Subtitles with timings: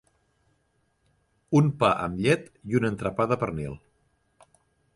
[1.59, 3.77] Un pa amb llet i un entrepà de pernil.